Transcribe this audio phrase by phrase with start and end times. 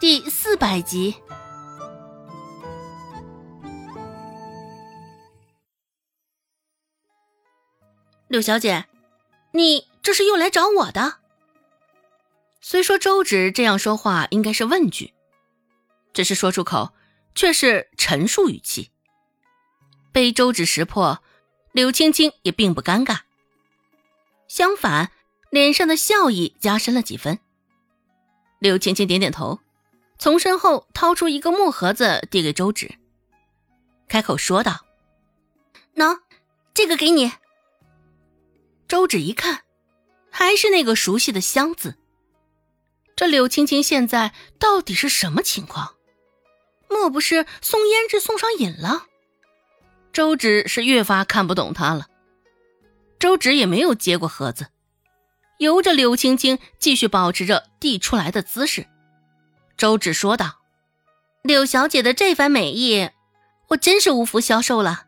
[0.00, 1.14] 第四百集。
[8.28, 8.86] 柳小姐，
[9.52, 11.18] 你这是又来找我的？
[12.62, 15.12] 虽说周芷这样说话应该是问句，
[16.14, 16.94] 只是说出口
[17.34, 18.90] 却是陈述语气。
[20.12, 21.22] 被周芷识破，
[21.72, 23.18] 柳青青也并不尴尬，
[24.48, 25.12] 相反，
[25.50, 27.38] 脸上的笑意加深了几分。
[28.60, 29.60] 柳青青点点头，
[30.20, 32.94] 从身后掏出一个木盒子递给周芷，
[34.06, 34.84] 开口说道
[35.96, 36.20] ：“喏，
[36.74, 37.32] 这个给你。”
[38.86, 39.62] 周芷一看，
[40.30, 41.96] 还是那个熟悉的箱子。
[43.16, 45.94] 这柳青青现在到底是什么情况？
[46.90, 49.06] 莫不是送胭脂送上瘾了？
[50.12, 52.08] 周芷是越发看不懂他了。
[53.18, 54.66] 周芷也没有接过盒子，
[55.58, 58.86] 由着柳青青继续保持着递出来的姿势。
[59.80, 60.58] 周芷说道
[61.40, 63.08] ：“柳小姐的这番美意，
[63.68, 65.06] 我真是无福消受了。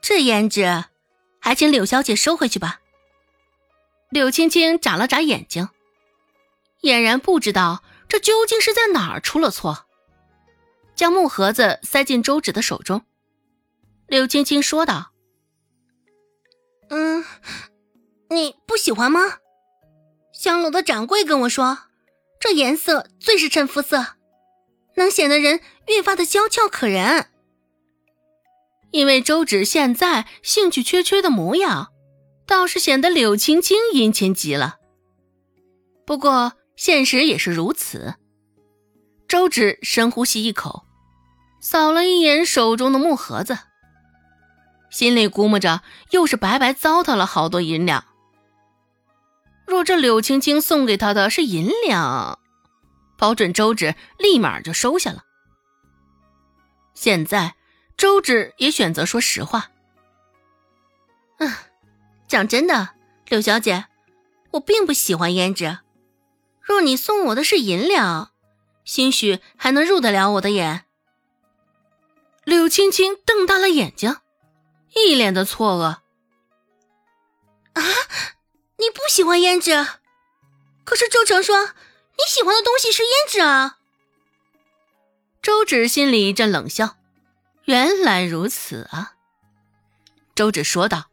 [0.00, 0.84] 这胭脂，
[1.40, 2.78] 还请柳小姐收回去吧。”
[4.08, 5.68] 柳青青眨了眨眼睛，
[6.82, 9.86] 俨然不知道这究竟是在哪儿出了错，
[10.94, 13.02] 将木盒子塞进周芷的手中。
[14.06, 15.10] 柳青青说道
[16.88, 17.24] ：“嗯，
[18.30, 19.38] 你不喜欢吗？
[20.32, 21.78] 香楼的掌柜跟我说，
[22.42, 24.16] 这颜色最是衬肤色，
[24.96, 27.28] 能显得人越发的娇俏可人。
[28.90, 31.90] 因为周芷现在兴趣缺缺的模样。”
[32.44, 34.76] 倒是显得柳青青殷勤极了。
[36.04, 38.16] 不过现实也是如此。
[39.28, 40.82] 周芷深呼吸一口，
[41.60, 43.56] 扫了一眼手中的木盒子，
[44.90, 48.04] 心里估摸着又是白白糟蹋了好多银两。
[49.72, 52.38] 若这柳青青送给他的是银两，
[53.16, 55.24] 保准周芷立马就收下了。
[56.92, 57.54] 现在
[57.96, 59.70] 周芷也选择说实话。
[61.38, 61.50] 嗯。
[62.28, 62.90] 讲真的，
[63.28, 63.86] 柳小姐，
[64.50, 65.78] 我并不喜欢胭脂。
[66.60, 68.30] 若你送我的是银两，
[68.84, 70.84] 兴许还能入得了我的眼。
[72.44, 74.18] 柳青青瞪大了眼睛，
[74.94, 75.84] 一脸的错愕。
[77.72, 77.82] 啊，
[78.82, 79.86] 你不喜欢胭脂？
[80.82, 83.78] 可是周成说你喜欢的东西是胭脂啊。
[85.40, 86.96] 周芷心里一阵冷笑，
[87.66, 89.12] 原来如此啊。
[90.34, 91.10] 周芷说道。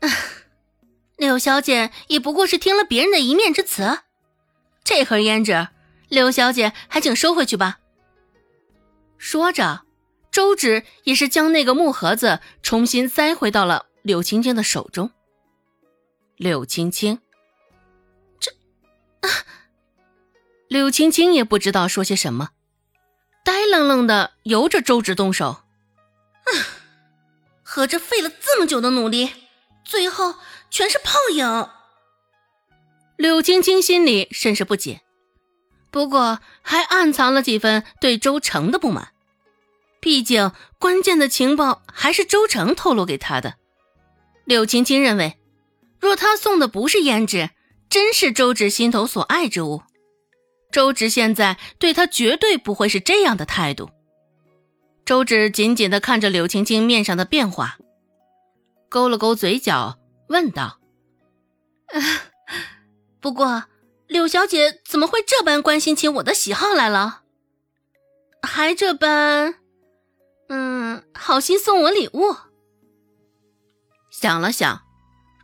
[0.00, 0.08] 啊
[1.16, 4.00] 柳小姐也不过是听了别人的一面之词，
[4.82, 5.68] 这盒胭脂，
[6.08, 7.78] 柳小姐还请收回去吧。
[9.16, 9.82] 说着，
[10.32, 15.12] 周芷也是将那个木盒子重新塞回到了柳青青的手中。
[16.40, 17.18] 柳青青，
[18.40, 18.50] 这
[19.20, 19.28] 啊，
[20.68, 22.48] 柳青青也不知道说些什么，
[23.44, 25.48] 呆愣愣的由着周芷动手。
[25.48, 26.48] 啊，
[27.62, 29.32] 合着费了这么久的努力。
[29.84, 30.36] 最后
[30.70, 31.68] 全是泡影。
[33.18, 35.02] 柳青青心里甚是不解，
[35.90, 39.12] 不过还暗藏了几分对周成的不满。
[40.00, 43.56] 毕竟关键的情报还是周成透露给他的。
[44.46, 45.36] 柳青青认为，
[46.00, 47.50] 若他送的不是胭脂，
[47.88, 49.82] 真是周芷心头所爱之物，
[50.72, 53.90] 周芷现在对他绝对不会是这样的态度。
[55.04, 57.78] 周芷紧紧的看着柳青青面上的变化。
[58.88, 60.80] 勾了勾嘴角，问道
[63.20, 63.64] ：“不过，
[64.08, 67.22] 柳小姐怎么会这般关心起我的喜好来了？
[68.42, 69.54] 还这般，
[70.48, 72.34] 嗯，好心送我礼物？”
[74.10, 74.82] 想了想，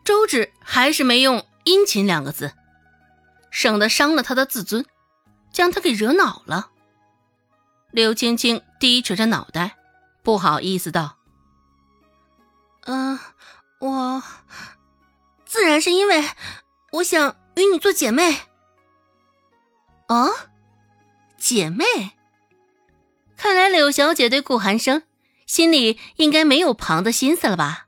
[0.07, 2.53] 周芷还是没用“殷勤”两个字，
[3.51, 4.87] 省得伤了他的自尊，
[5.53, 6.71] 将他给惹恼了。
[7.91, 9.77] 柳青青低垂着脑袋，
[10.23, 11.17] 不好意思道。
[12.83, 13.19] 嗯，
[13.81, 14.23] 我
[15.45, 16.25] 自然是因为
[16.93, 18.43] 我想与你做姐妹。
[20.07, 20.33] 哦，
[21.37, 21.85] 姐妹，
[23.37, 25.03] 看来柳小姐对顾寒生
[25.47, 27.86] 心里应该没有旁的心思了吧？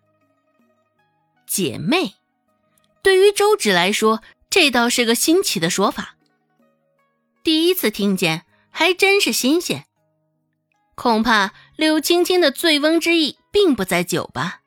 [1.48, 2.14] 姐妹，
[3.02, 6.16] 对于周芷来说，这倒是个新奇的说法。
[7.42, 9.86] 第一次听见，还真是新鲜。
[10.94, 14.60] 恐怕柳青青的醉翁之意并不在酒吧。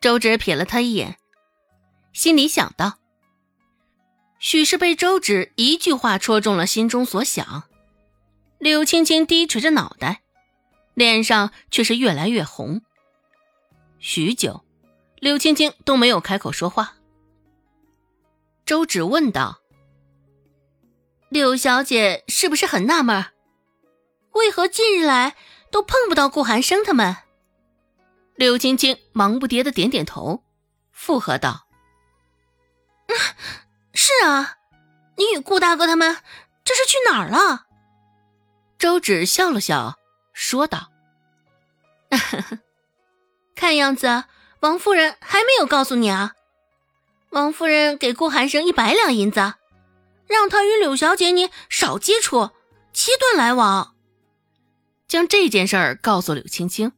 [0.00, 1.16] 周芷瞥了他一眼，
[2.12, 2.98] 心里想到：
[4.38, 7.64] 许是被周芷一句话戳中了心中所想。
[8.58, 10.20] 柳青青低垂着脑袋，
[10.92, 12.82] 脸上却是越来越红。
[13.98, 14.64] 许久，
[15.22, 16.96] 柳青青都没有开口说话。
[18.66, 19.60] 周芷问道
[21.30, 23.26] ：“柳小姐是不是很纳闷，
[24.32, 25.36] 为何近日来
[25.70, 27.18] 都碰不到顾寒生他们？
[28.34, 30.42] 柳青青忙不迭的点点头，
[30.90, 31.68] 附和道
[33.94, 34.56] ：“是啊，
[35.16, 36.16] 你与顾大哥他们
[36.64, 37.66] 这是去哪儿了？”
[38.76, 39.96] 周芷笑了笑，
[40.32, 40.90] 说道
[43.54, 44.24] ：“看样子
[44.62, 46.34] 王夫人还没有告诉你啊。
[47.30, 49.54] 王夫人给顾寒生一百两银子，
[50.28, 52.50] 让他与柳小姐你少接触，
[52.92, 53.96] 切断来往。
[55.08, 56.92] 将这件事儿告诉柳青青，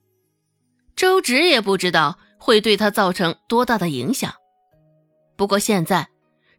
[0.94, 4.34] 周芷也不知道会对他造成多大的影响。
[5.34, 6.10] 不过现在，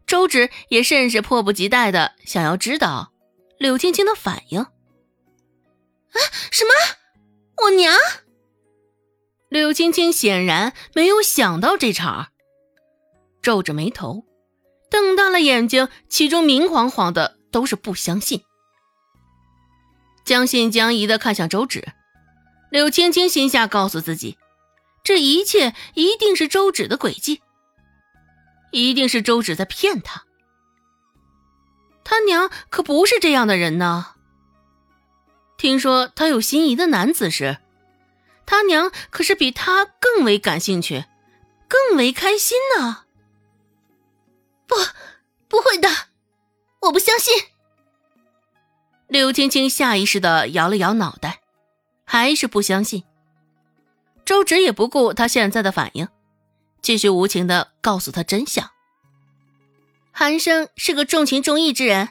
[0.08, 3.12] 周芷也甚是迫不及待的想要知道
[3.58, 4.60] 柳青青的反应。
[4.60, 4.68] 啊
[6.50, 6.72] 什么？
[7.62, 7.94] 我娘？
[9.56, 12.28] 柳青青显然没有想到这茬，
[13.40, 14.26] 皱着眉头，
[14.90, 18.42] 瞪大了眼睛，其中明晃晃的都是不相信。
[20.26, 21.88] 将信将疑的看向周芷，
[22.70, 24.36] 柳青青心下告诉自己，
[25.02, 27.40] 这一切一定是周芷的诡计，
[28.72, 30.24] 一定是周芷在骗他。
[32.04, 34.08] 他娘可不是这样的人呢。
[35.56, 37.56] 听说他有心仪的男子时，
[38.46, 41.04] 他娘可是比他更为感兴趣，
[41.68, 43.04] 更为开心呢。
[44.66, 44.76] 不，
[45.48, 45.88] 不会的，
[46.80, 47.34] 我不相信。
[49.08, 51.40] 柳青青下意识的摇了摇脑袋，
[52.04, 53.04] 还是不相信。
[54.24, 56.08] 周芷也不顾他现在的反应，
[56.80, 58.70] 继续无情的告诉他真相：
[60.10, 62.10] 韩生是个重情重义之人，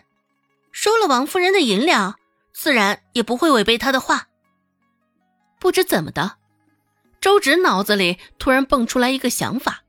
[0.71, 2.15] 收了王夫人的银两。
[2.53, 4.29] 自然也不会违背他的话。
[5.65, 6.37] 不知怎么的，
[7.19, 9.83] 周芷脑子里突然蹦出来一个想法：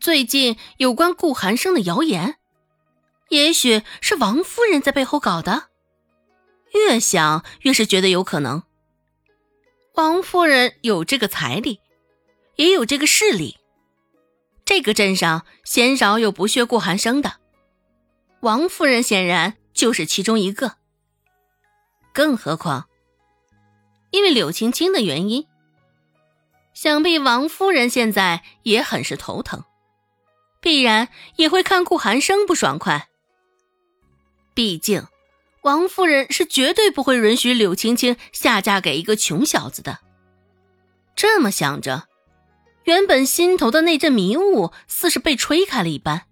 [0.00, 2.38] 最近有关顾寒生的谣言，
[3.28, 5.68] 也许是王夫人在背后搞的。
[6.72, 8.64] 越想越是觉得有可能。
[9.94, 11.78] 王夫人有这个财力，
[12.56, 13.56] 也有这个势力，
[14.64, 17.34] 这个镇上鲜少有不屑顾寒生的。
[18.40, 20.78] 王夫人显然就是其中一个。
[22.12, 22.88] 更何况，
[24.14, 25.44] 因为柳青青的原因，
[26.72, 29.64] 想必王夫人现在也很是头疼，
[30.60, 33.08] 必然也会看顾寒生不爽快。
[34.54, 35.08] 毕竟，
[35.62, 39.98] 王夫人是绝对不会允许柳青青下嫁给一个穷小子的。
[41.16, 42.04] 这么想着，
[42.84, 46.26] 原本心头的那阵迷雾似是被吹开了一般。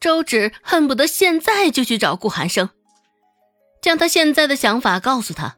[0.00, 2.70] 周芷恨不得现在就去找顾寒生。
[3.82, 5.57] 将他现在的想法告诉他。